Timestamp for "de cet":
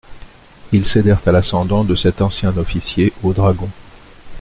1.83-2.23